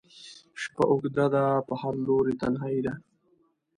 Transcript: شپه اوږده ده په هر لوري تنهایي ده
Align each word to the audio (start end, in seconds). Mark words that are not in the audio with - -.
شپه 0.61 0.83
اوږده 0.91 1.25
ده 1.33 1.43
په 1.67 1.73
هر 1.81 1.93
لوري 2.05 2.33
تنهایي 2.41 2.81
ده 2.85 2.93